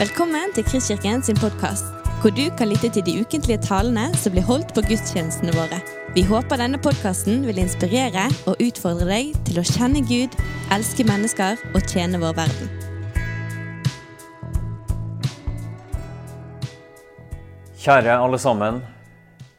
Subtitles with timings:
[0.00, 1.90] Velkommen til Kristkirken sin podkast,
[2.22, 5.76] hvor du kan lytte til de ukentlige talene som blir holdt på gudstjenestene våre.
[6.14, 10.32] Vi håper denne podkasten vil inspirere og utfordre deg til å kjenne Gud,
[10.72, 12.70] elske mennesker og tjene vår verden.
[17.84, 18.80] Kjære alle sammen.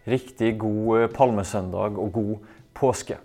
[0.09, 2.33] Riktig god palmesøndag og god
[2.81, 3.19] påske.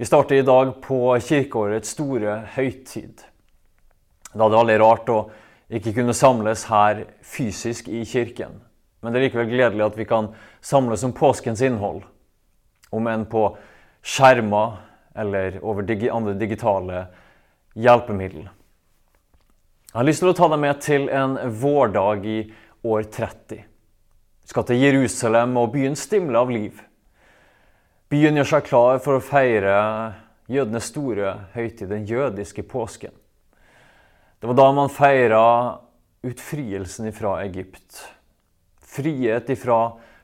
[0.00, 3.20] Vi starter i dag på kirkeårets store høytid.
[4.32, 5.20] Da er det veldig rart å
[5.70, 8.58] ikke kunne samles her fysisk i kirken.
[9.00, 12.02] Men det er likevel gledelig at vi kan samles om påskens innhold.
[12.90, 13.44] Om enn på
[14.02, 14.80] skjermer
[15.16, 17.06] eller over andre digitale
[17.74, 18.48] hjelpemiddel.
[19.90, 22.40] Jeg har lyst til å ta deg med til en vårdag i
[22.86, 23.62] år 30.
[24.42, 26.78] Vi skal til Jerusalem, og byen stimler av liv.
[28.10, 29.74] Byen gjør seg klar for å feire
[30.50, 33.14] jødenes store høytid, den jødiske påsken.
[34.40, 35.78] Det var da man feira
[36.24, 37.98] utfrielsen fra Egypt.
[38.80, 39.80] Frihet fra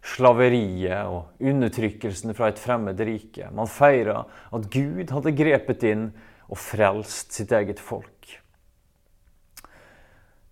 [0.07, 3.51] slaveriet og undertrykkelsen fra et fremmed rike.
[3.53, 6.09] Man feira at Gud hadde grepet inn
[6.49, 8.39] og frelst sitt eget folk.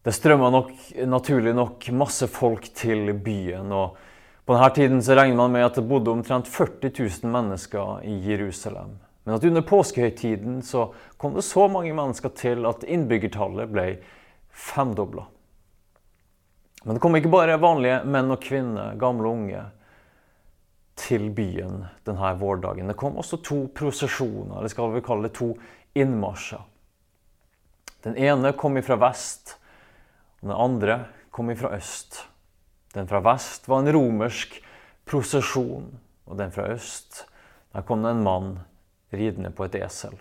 [0.04, 0.50] Det strømma
[1.08, 3.72] naturlig nok masse folk til byen.
[3.72, 3.96] og
[4.44, 8.18] På denne tiden så regner man med at det bodde omtrent 40 000 mennesker i
[8.28, 8.98] Jerusalem.
[9.24, 13.86] Men at under påskehøytiden så kom det så mange mennesker til at innbyggertallet ble
[14.52, 15.24] femdobla.
[16.84, 19.62] Men det kom ikke bare vanlige menn og kvinner, gamle og unge,
[21.00, 22.92] til byen denne vårdagen.
[22.92, 25.54] Det kom også to prosesjoner, eller skal vi kalle det to
[25.96, 26.60] innmarsjer.
[28.04, 29.56] Den ene kom fra vest,
[30.42, 30.98] og den andre
[31.32, 32.20] kom fra øst.
[32.94, 34.60] Den fra vest var en romersk
[35.08, 35.88] prosesjon,
[36.28, 37.24] og den fra øst
[37.74, 38.52] der kom det en mann
[39.18, 40.14] ridende på et esel.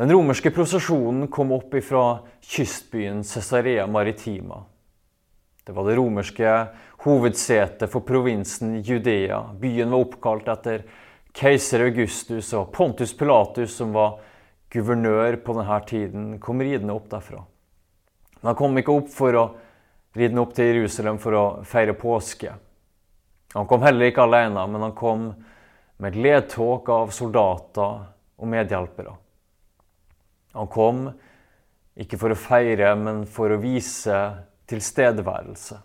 [0.00, 4.62] Den romerske prosesjonen kom opp ifra kystbyen Cesarea Maritima.
[5.64, 6.54] Det var det romerske
[7.04, 9.44] hovedsetet for provinsen Judea.
[9.60, 10.82] Byen var oppkalt etter
[11.36, 14.18] keiser Augustus og Pontus Pilatus, som var
[14.72, 17.44] guvernør på denne tiden, kom ridende opp derfra.
[18.40, 19.46] Men han kom ikke opp for å
[20.16, 22.56] ridende opp til Jerusalem for å feire påske.
[23.52, 25.28] Han kom heller ikke alene, men han kom
[25.96, 28.06] med et ledtog av soldater
[28.38, 29.14] og medhjelpere.
[30.52, 31.06] Han kom
[31.98, 34.18] ikke for å feire, men for å vise
[34.70, 35.78] tilstedeværelse.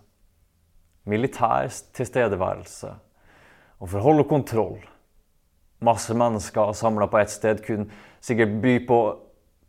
[1.07, 2.91] Militær tilstedeværelse.
[3.77, 4.79] Og for å holde kontroll.
[5.85, 7.91] Masse mennesker samla på ett sted kunne
[8.23, 8.99] sikkert by på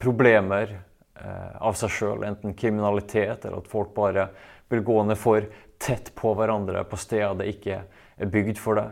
[0.01, 2.25] problemer eh, av seg sjøl.
[2.25, 4.31] Enten kriminalitet, eller at folk bare
[4.71, 5.45] blir gående for
[5.79, 7.83] tett på hverandre på steder det ikke
[8.19, 8.89] er bygd for det.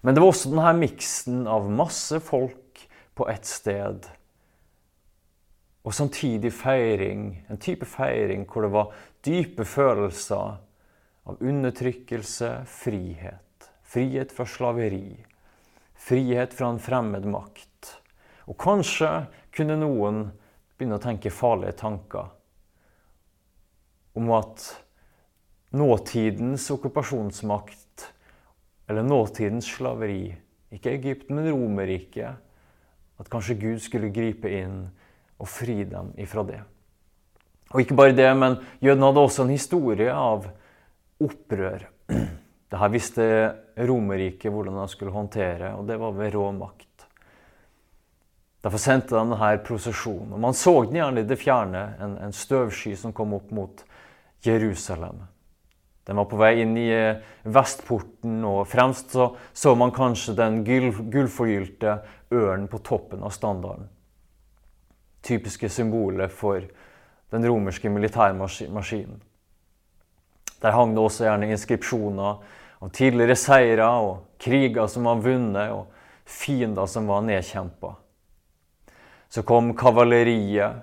[0.00, 2.86] Men det var også denne miksen av masse folk
[3.18, 4.08] på ett sted
[5.80, 8.90] og samtidig feiring, en type feiring hvor det var
[9.24, 10.58] dype følelser
[11.30, 13.70] av undertrykkelse, frihet.
[13.82, 15.16] Frihet fra slaveri.
[15.96, 17.94] Frihet fra en fremmed makt.
[18.46, 19.08] Og kanskje
[19.56, 20.26] kunne noen
[20.76, 22.30] begynne å tenke farlige tanker
[24.18, 24.64] om at
[25.70, 28.08] nåtidens okkupasjonsmakt,
[28.90, 30.32] eller nåtidens slaveri,
[30.74, 32.42] ikke Egypt, men Romerriket,
[33.20, 34.82] at kanskje Gud skulle gripe inn
[35.38, 36.60] og fri dem ifra det.
[37.70, 40.48] Og ikke bare det, men jødene hadde også en historie av
[41.22, 41.86] opprør.
[42.10, 43.26] Dette visste
[43.78, 46.86] Romerriket hvordan de skulle håndtere, og det var ved rå makt.
[48.60, 50.34] Derfor sendte de denne prosesjonen.
[50.34, 53.84] Og man så den gjerne i det fjerne, en, en støvsky som kom opp mot
[54.44, 55.22] Jerusalem.
[56.10, 60.60] Den var på vei inn i eh, vestporten, og fremst så, så man kanskje den
[60.66, 62.00] gullforgylte
[62.34, 63.86] ørnen på toppen av standarden
[65.22, 66.64] typiske symbolet for
[67.30, 69.22] den romerske militærmaskinen.
[70.62, 72.42] Der hang det også gjerne inskripsjoner
[72.80, 75.86] om tidligere seire og kriger som var vunnet, og
[76.24, 77.94] fiender som var nedkjempa.
[79.30, 80.82] Så kom kavaleriet.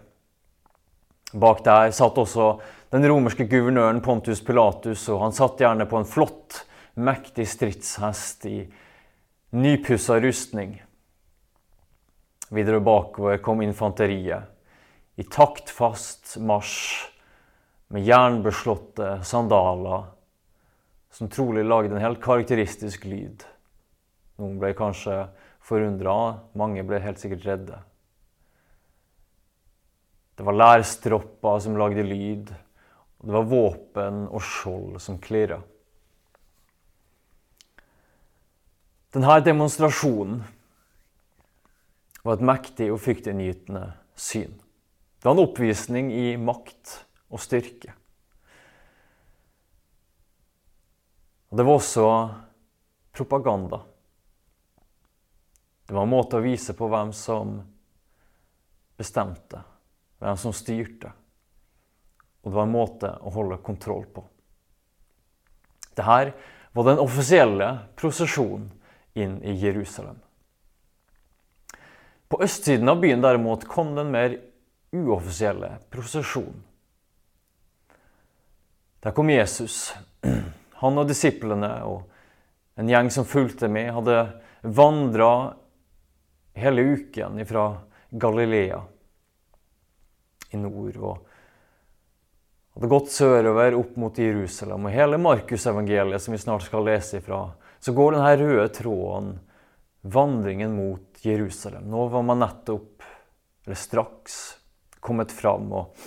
[1.34, 2.58] Bak der satt også
[2.90, 6.64] den romerske guvernøren Pontus Pilatus, og han satt gjerne på en flott,
[6.96, 8.60] mektig stridshest i
[9.58, 10.78] nypussa rustning.
[12.50, 14.48] Videre bakover kom infanteriet
[15.20, 17.10] i taktfast marsj
[17.92, 20.08] med jernbeslåtte sandaler
[21.12, 23.44] som trolig lagde en helt karakteristisk lyd.
[24.38, 25.26] Noen ble kanskje
[25.66, 27.82] forundra, mange ble helt sikkert redde.
[30.38, 32.52] Det var lærstropper som lagde lyd,
[33.24, 35.62] det var våpen og skjold som klirra.
[39.16, 40.44] Denne demonstrasjonen
[42.22, 43.88] var et mektig og fryktinngytende
[44.20, 44.54] syn.
[45.18, 47.00] Det var en oppvisning i makt
[47.34, 47.96] og styrke.
[51.50, 52.08] Og det var også
[53.16, 53.80] propaganda.
[55.88, 57.58] Det var en måte å vise på hvem som
[59.00, 59.64] bestemte,
[60.20, 61.14] hvem som styrte.
[62.48, 64.22] Og det var en måte å holde kontroll på.
[65.98, 66.32] Dette
[66.72, 67.68] var den offisielle
[68.00, 68.70] prosesjonen
[69.20, 70.22] inn i Jerusalem.
[72.32, 74.38] På østsiden av byen derimot kom den mer
[74.96, 76.64] uoffisielle prosesjonen.
[79.04, 79.92] Der kom Jesus.
[80.80, 82.06] Han og disiplene og
[82.80, 84.24] en gjeng som fulgte med, hadde
[84.64, 85.32] vandra
[86.56, 87.74] hele uken fra
[88.16, 88.86] Galilea
[90.56, 91.26] i nord og
[92.78, 94.86] hadde gått sørover opp mot Jerusalem.
[94.86, 97.48] Og hele Markusevangeliet, som vi snart skal lese ifra,
[97.82, 99.32] så går denne røde tråden
[100.06, 101.88] vandringen mot Jerusalem.
[101.90, 103.02] Nå var man nettopp,
[103.66, 104.38] eller straks,
[105.02, 105.72] kommet fram.
[105.74, 105.98] og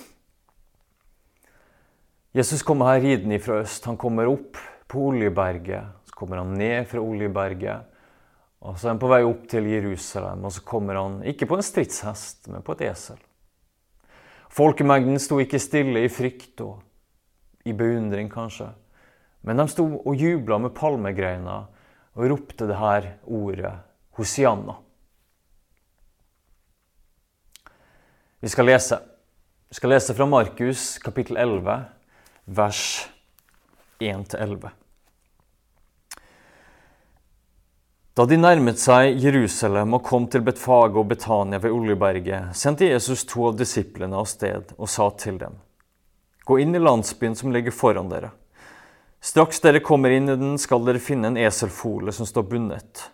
[2.32, 3.84] Jesus kommer her ridende fra øst.
[3.90, 4.56] Han kommer opp
[4.86, 6.06] på Oljeberget.
[6.06, 7.90] Så kommer han ned fra Oljeberget.
[8.60, 11.56] Og så er han på vei opp til Jerusalem, og så kommer han ikke på
[11.56, 13.16] en stridshest, men på et esel.
[14.50, 16.80] Folkemengden sto ikke stille i frykt og
[17.64, 18.72] i beundring, kanskje.
[19.46, 21.68] Men de sto og jubla med palmegreiner
[22.18, 23.72] og ropte det her ordet
[24.18, 24.74] Hosianna.
[28.40, 28.98] Vi skal lese.
[29.70, 31.76] Vi skal lese fra Markus kapittel 11,
[32.46, 32.84] vers
[34.02, 34.72] 1-11.
[38.20, 43.22] Da de nærmet seg Jerusalem og kom til Betfage og Betania ved Oljeberget, sendte Jesus
[43.24, 45.54] to av disiplene av sted og sa til dem.:
[46.44, 48.34] Gå inn i landsbyen som ligger foran dere.
[49.24, 53.06] Straks dere kommer inn i den, skal dere finne en eselfole som står bundet,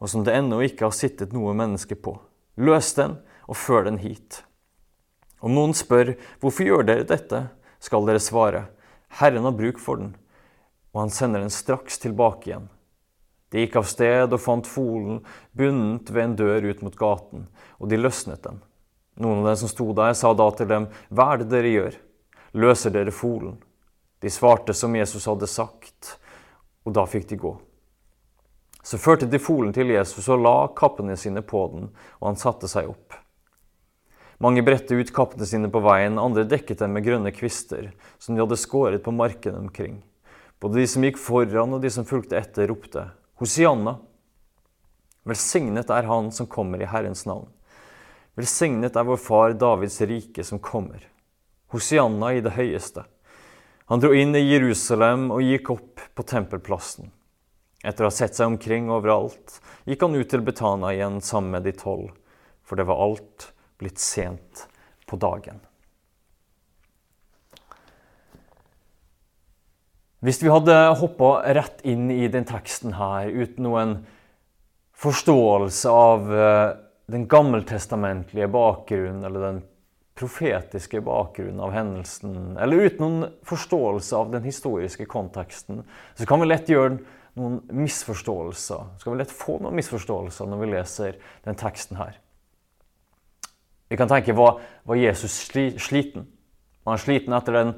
[0.00, 2.16] og som det ennå ikke har sittet noe menneske på.
[2.56, 4.46] Løs den og før den hit.
[5.44, 7.50] Om noen spør hvorfor gjør dere dette,
[7.84, 8.64] skal dere svare,
[9.20, 10.14] Herren har bruk for den,
[10.96, 12.70] og han sender den straks tilbake igjen.
[13.52, 15.20] De gikk av sted og fant folen
[15.54, 17.44] bundet ved en dør ut mot gaten,
[17.78, 18.62] og de løsnet den.
[19.20, 21.98] Noen av dem som sto der, sa da til dem, Hva er det dere gjør?
[22.58, 23.60] Løser dere folen?
[24.22, 26.16] De svarte som Jesus hadde sagt,
[26.82, 27.52] og da fikk de gå.
[28.84, 32.68] Så førte de folen til Jesus og la kappene sine på den, og han satte
[32.68, 33.14] seg opp.
[34.42, 38.42] Mange bredte ut kappene sine på veien, andre dekket dem med grønne kvister, som de
[38.42, 40.02] hadde skåret på markene omkring.
[40.60, 43.06] Både de som gikk foran og de som fulgte etter, ropte
[43.40, 43.96] Hosianna.
[45.24, 47.48] Velsignet er Han som kommer i Herrens navn.
[48.38, 51.02] Velsignet er vår far Davids rike som kommer.
[51.74, 53.02] Hosianna i det høyeste.
[53.90, 57.10] Han dro inn i Jerusalem og gikk opp på tempelplassen.
[57.84, 61.66] Etter å ha sett seg omkring overalt gikk han ut til Betana igjen sammen med
[61.66, 62.14] de tolv,
[62.64, 63.50] for det var alt
[63.82, 64.68] blitt sent
[65.10, 65.58] på dagen.
[70.24, 73.90] Hvis vi hadde hoppa rett inn i den teksten her uten noen
[74.96, 76.68] forståelse av eh,
[77.12, 79.58] den gammeltestamentlige bakgrunnen eller den
[80.16, 85.82] profetiske bakgrunnen av hendelsen, eller uten noen forståelse av den historiske konteksten,
[86.16, 87.02] så kan vi lett gjøre
[87.36, 88.86] noen misforståelser.
[88.96, 92.16] Så kan vi lett få noen misforståelser når vi leser den teksten her.
[93.92, 96.30] Vi kan tenke var, var Jesus sliten?
[96.80, 97.74] Var han sliten etter den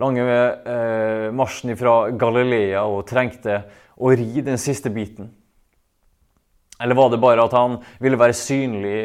[0.00, 3.62] lange eh, marsjen fra Galilea og trengte
[3.96, 5.30] å ri den siste biten?
[6.82, 9.02] Eller var det bare at han ville være synlig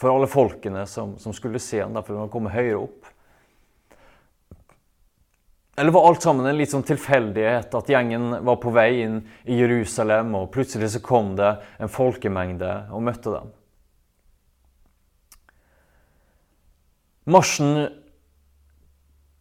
[0.00, 3.08] for alle folkene som, som skulle se ham, derfor han komme høyere opp?
[5.80, 9.56] Eller var alt sammen en litt sånn tilfeldighet, at gjengen var på vei inn i
[9.62, 13.48] Jerusalem, og plutselig så kom det en folkemengde og møtte dem?
[17.30, 17.72] Marsjen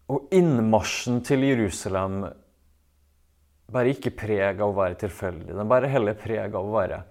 [0.09, 2.23] og innmarsjen til Jerusalem
[3.69, 5.53] bærer ikke preg av å være tilfeldig.
[5.53, 7.03] Den bærer heller preg av å være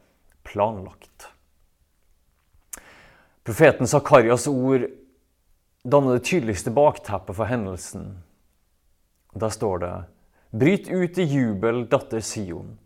[0.49, 1.28] planlagt.
[3.47, 4.88] Profeten Zakarias ord
[5.87, 8.11] danner det tydeligste bakteppet for hendelsen.
[9.38, 9.95] Der står det
[10.50, 12.78] Bryt ut i jubel, datter Sion.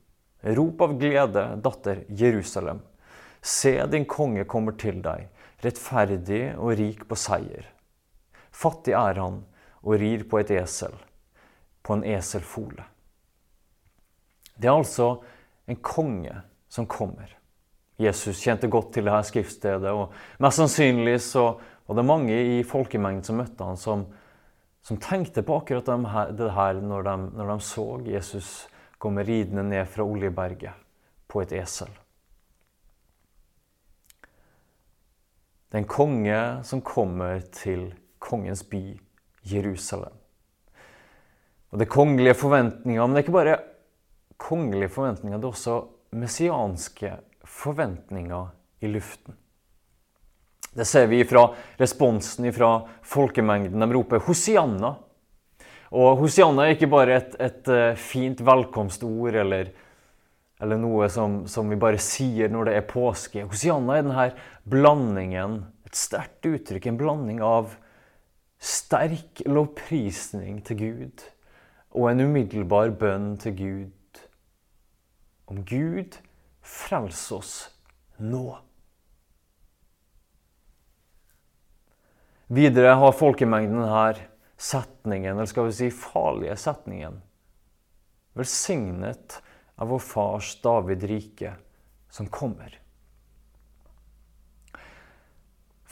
[0.42, 2.80] Rop av glede, datter Jerusalem.
[3.40, 5.28] Se, din konge kommer til deg,
[5.62, 7.68] rettferdig og rik på seier.
[8.50, 9.40] Fattig er han
[9.82, 10.94] og rir på et esel,
[11.82, 12.84] på en eselfole.
[14.56, 15.16] Det er altså
[15.66, 16.34] en konge
[16.70, 17.30] som kommer.
[18.00, 20.12] Jesus kjente godt til dette skriftstedet, og
[20.42, 21.52] mest sannsynlig så
[21.86, 24.06] var det mange i folkemengden som møtte han som,
[24.82, 25.90] som tenkte på akkurat
[26.38, 28.52] det her når de, når de så Jesus
[29.02, 30.78] komme ridende ned fra Oljeberget
[31.28, 31.90] på et esel.
[35.72, 37.86] Det er en konge som kommer til
[38.20, 39.00] kongens by,
[39.42, 40.14] Jerusalem.
[41.72, 43.60] Og det er kongelige forventninger, men det er ikke bare
[44.42, 45.78] kongelige forventninger, det er også
[46.18, 47.14] messianske
[47.48, 48.50] forventninger
[48.84, 49.38] i luften.
[50.72, 51.46] Det ser vi fra
[51.80, 52.70] responsen fra
[53.04, 53.80] folkemengden.
[53.80, 54.94] De roper 'Hosianna'.
[55.92, 59.68] Og Hosianna er ikke bare et, et eh, fint velkomstord eller,
[60.60, 63.44] eller noe som, som, vi bare sier når det er påske.
[63.44, 64.28] Hosianna er denne
[64.64, 67.76] blandingen, et sterkt uttrykk, en blanding av
[68.62, 71.24] sterk lovprisning til Gud
[71.92, 74.20] og en umiddelbar bønn til Gud.
[75.50, 76.18] Om Gud
[76.62, 77.54] frels oss
[78.22, 78.46] nå.
[82.52, 84.20] Videre har folkemengden her
[84.60, 87.18] setningen, eller skal vi si farlige setningen.
[88.38, 89.40] Velsignet
[89.80, 91.56] av vår fars David rike
[92.12, 92.81] som kommer.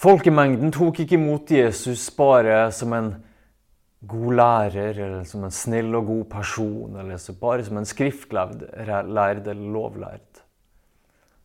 [0.00, 3.10] Folkemengden tok ikke imot Jesus bare som en
[4.08, 9.60] god lærer eller som en snill og god person, eller bare som en skriftlærd eller
[9.60, 10.40] lovlærd.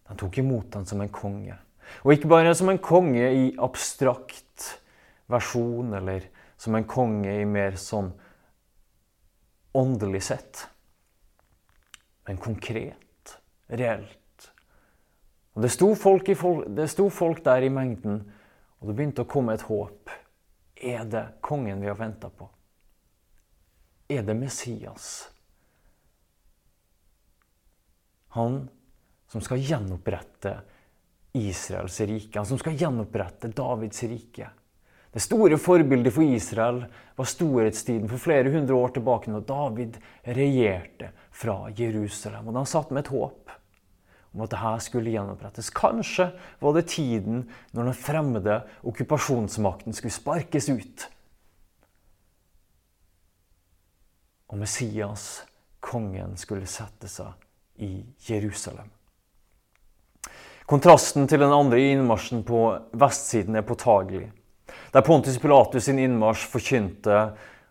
[0.07, 1.57] De tok imot ham som en konge.
[2.03, 4.69] Og ikke bare som en konge i abstrakt
[5.27, 8.13] versjon eller som en konge i mer sånn
[9.75, 10.63] åndelig sett.
[12.25, 13.35] Men konkret,
[13.67, 14.49] reelt.
[15.55, 18.23] Og det sto, folk folk, det sto folk der i mengden,
[18.79, 20.11] og det begynte å komme et håp.
[20.75, 22.49] Er det kongen vi har venta på?
[24.11, 25.29] Er det Messias?
[28.35, 28.65] Han
[29.31, 30.57] som skal gjenopprette
[31.35, 34.49] Israels rike, han som skal gjenopprette Davids rike.
[35.15, 36.81] Det store forbildet for Israel
[37.15, 39.97] var storhetstiden for flere hundre år tilbake, når David
[40.35, 42.49] regjerte fra Jerusalem.
[42.51, 43.53] Og Han satt med et håp
[44.35, 45.71] om at dette skulle gjenopprettes.
[45.75, 51.07] Kanskje var det tiden når den fremmede okkupasjonsmakten skulle sparkes ut.
[54.51, 55.45] Og Messias,
[55.79, 58.91] kongen, skulle sette seg i Jerusalem.
[60.65, 62.59] Kontrasten til den andre innmarsjen på
[62.97, 64.29] vestsiden er påtagelig.
[64.93, 67.19] Der Pontus Pilatus sin innmarsj forkynte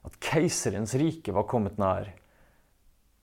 [0.04, 2.10] at keiserens rike var kommet nær,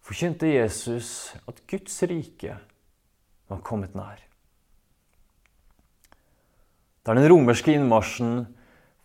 [0.03, 2.57] forkynte Jesus at Guds rike
[3.51, 4.19] var kommet nær.
[7.05, 8.45] Der den romerske innmarsjen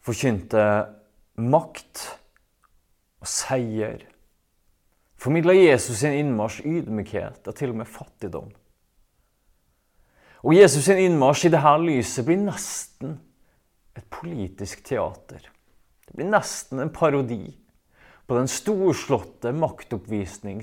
[0.04, 0.62] forkynte
[1.40, 2.02] makt
[3.22, 4.04] og seier,
[5.16, 8.50] formidla Jesus sin innmarsj ydmykhet og til og med fattigdom.
[10.46, 13.16] Og Jesus sin innmarsj i dette lyset blir nesten
[13.96, 15.40] et politisk teater.
[16.06, 17.56] Det blir nesten en parodi
[18.26, 20.60] på den storslåtte maktoppvisning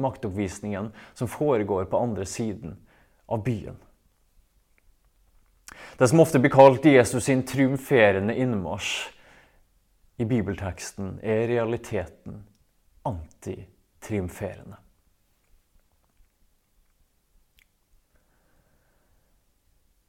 [0.00, 2.76] maktoppvisningen som foregår på andre siden
[3.26, 3.76] av byen.
[5.98, 8.96] Det som ofte blir kalt Jesus sin triumferende innmarsj
[10.20, 12.42] i bibelteksten, er realiteten
[13.06, 14.76] antitriumferende.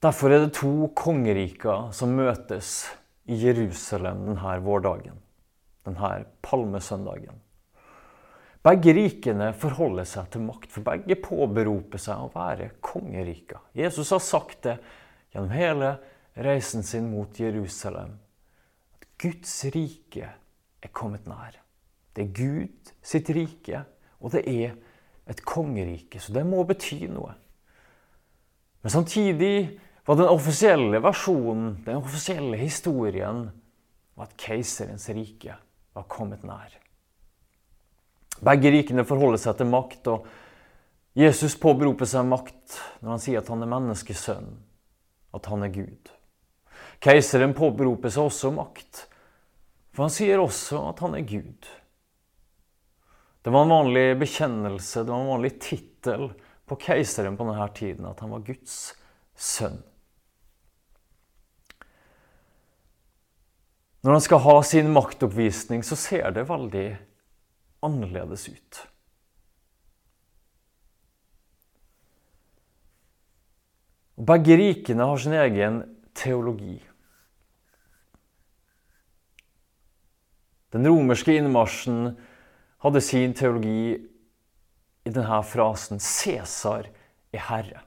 [0.03, 2.85] Derfor er det to kongeriker som møtes
[3.25, 5.17] i Jerusalem denne vårdagen,
[5.87, 6.11] denne
[6.45, 7.41] palmesøndagen.
[8.65, 13.61] Begge rikene forholder seg til makt, for begge påberoper seg å være kongeriker.
[13.77, 14.77] Jesus har sagt det
[15.33, 15.91] gjennom hele
[16.37, 18.17] reisen sin mot Jerusalem,
[18.97, 20.31] at Guds rike
[20.81, 21.59] er kommet nær.
[22.13, 23.83] Det er Gud sitt rike,
[24.19, 24.73] og det er
[25.29, 27.35] et kongerike, så det må bety noe.
[28.81, 33.47] Men samtidig var den offisielle versjonen, den offisielle historien,
[34.17, 35.57] at keiserens rike
[35.93, 36.71] var kommet nær.
[38.45, 40.27] Begge rikene forholder seg til makt, og
[41.17, 44.51] Jesus påberoper seg makt når han sier at han er menneskesønn,
[45.33, 46.11] at han er Gud.
[47.01, 49.03] Keiseren påberoper seg også makt,
[49.93, 51.69] for han sier også at han er Gud.
[53.41, 56.29] Det var en vanlig bekjennelse, det var en vanlig tittel
[56.67, 58.77] på keiseren på denne tiden, at han var Guds
[59.33, 59.79] sønn.
[64.05, 66.87] Når han skal ha sin maktoppvisning, så ser det veldig
[67.87, 68.83] annerledes ut.
[74.17, 75.81] Begge rikene har sin egen
[76.17, 76.79] teologi.
[80.73, 82.15] Den romerske innmarsjen
[82.83, 83.93] hadde sin teologi
[85.07, 86.89] i denne frasen 'Cæsar
[87.31, 87.85] er herre'.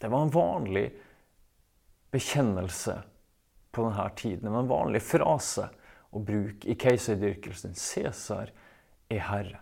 [0.00, 0.88] Det var en vanlig
[2.10, 3.02] bekjennelse
[3.72, 4.44] på denne tiden.
[4.44, 5.68] Det var en vanlig frase
[6.10, 7.74] å bruke i keiserdyrkelsen.
[7.74, 8.50] Cæsar
[9.10, 9.60] er herre.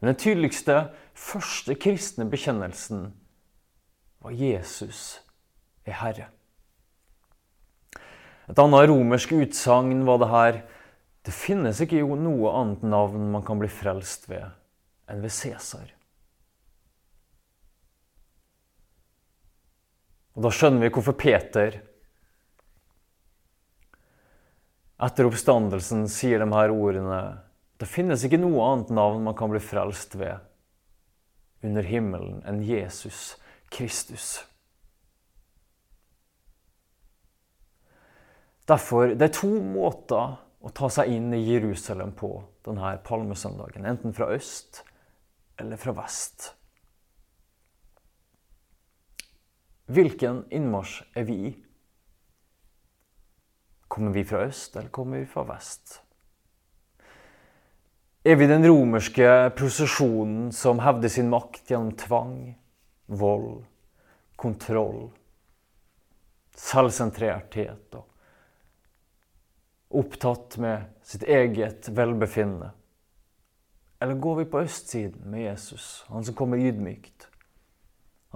[0.00, 0.76] Men den tydeligste
[1.14, 3.10] første kristne bekjennelsen
[4.22, 5.20] var Jesus
[5.86, 6.28] er herre.
[8.50, 10.62] Et annet romersk utsagn var det her
[11.22, 14.42] Det finnes ikke noe annet navn man kan bli frelst ved
[15.06, 15.92] enn ved Cæsar.
[20.34, 21.78] Og Da skjønner vi hvorfor Peter
[25.02, 27.20] etter oppstandelsen sier de her ordene
[27.82, 30.38] Det finnes ikke noe annet navn man kan bli frelst ved
[31.66, 33.32] under himmelen enn Jesus
[33.74, 34.44] Kristus.
[38.70, 42.30] Derfor, Det er to måter å ta seg inn i Jerusalem på
[42.62, 43.82] denne palmesøndagen.
[43.82, 44.84] Enten fra øst
[45.58, 46.52] eller fra vest.
[49.90, 51.52] Hvilken innmarsj er vi i?
[53.90, 56.01] Kommer vi fra øst, eller kommer vi fra vest?
[58.22, 62.36] Er vi den romerske prosesjonen som hevder sin makt gjennom tvang,
[63.10, 63.64] vold,
[64.38, 65.08] kontroll,
[66.54, 68.06] selvsentrerthet og
[69.98, 72.70] opptatt med sitt eget velbefinnende?
[73.98, 77.26] Eller går vi på østsiden med Jesus, han som kommer ydmykt?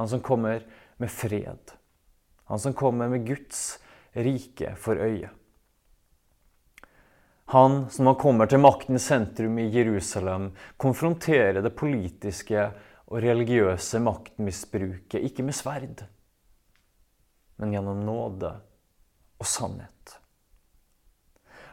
[0.03, 0.67] Han som kommer
[0.99, 1.75] med fred.
[2.51, 3.79] Han som kommer med Guds
[4.19, 5.31] rike for øyet.
[7.55, 10.49] Han som han kommer til maktens sentrum i Jerusalem,
[10.83, 12.65] konfronterer det politiske
[13.07, 16.03] og religiøse maktmisbruket ikke med sverd,
[17.63, 18.51] men gjennom nåde
[19.39, 20.17] og sannhet.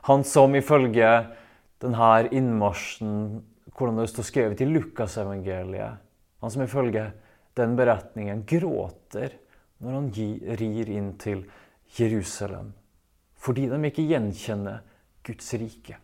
[0.05, 1.09] Han som ifølge
[1.81, 3.41] denne innmarsjen,
[3.73, 5.99] hvordan det står skrevet i Lukasevangeliet,
[6.43, 7.09] han som ifølge
[7.57, 9.39] den beretningen gråter
[9.81, 10.09] når han
[10.61, 11.47] rir inn til
[11.97, 12.75] Jerusalem,
[13.41, 14.83] fordi de ikke gjenkjenner
[15.23, 15.97] Guds rike.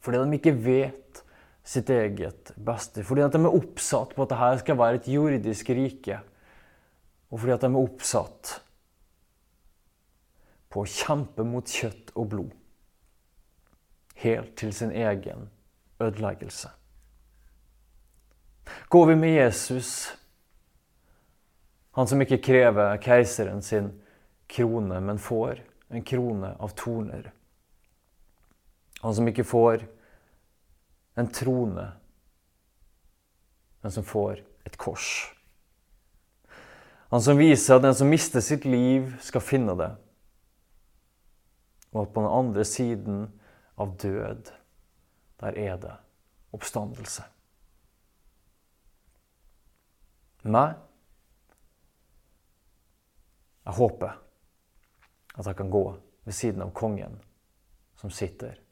[0.00, 1.22] Fordi de ikke vet
[1.66, 3.04] sitt eget beste.
[3.04, 6.20] Fordi de er oppsatt på at dette skal være et jordisk rike.
[7.30, 8.56] Og fordi de er oppsatt
[10.70, 12.54] på å kjempe mot kjøtt og blod.
[14.20, 15.48] Helt til sin egen
[16.00, 16.70] ødeleggelse.
[18.90, 20.12] Går vi med Jesus,
[21.96, 23.88] han som ikke krever keiseren sin
[24.50, 27.32] krone, men får en krone av torner
[29.00, 29.86] han som ikke får
[31.20, 31.86] en trone,
[33.80, 35.32] men som får et kors.
[37.10, 39.90] Han som viser at den som mister sitt liv, skal finne det.
[41.90, 43.24] Og at på den andre siden
[43.80, 44.52] av død,
[45.40, 45.96] der er det
[46.54, 47.24] oppstandelse.
[50.44, 50.78] Meg
[53.64, 54.14] Jeg håper
[55.36, 55.84] at jeg kan gå
[56.24, 57.20] ved siden av kongen
[58.00, 58.56] som sitter